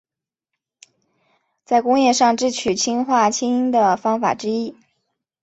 [1.67, 4.75] 是工业上制取氰化氢的方法之一。